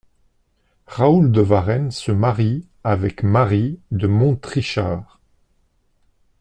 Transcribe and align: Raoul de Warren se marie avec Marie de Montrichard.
Raoul 0.87 1.31
de 1.31 1.41
Warren 1.41 1.91
se 1.91 2.11
marie 2.11 2.65
avec 2.83 3.21
Marie 3.21 3.79
de 3.91 4.07
Montrichard. 4.07 5.19